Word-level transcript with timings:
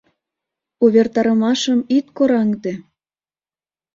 —Увертарымашым 0.83 1.79
ит 1.97 2.05
кораҥде! 2.17 2.73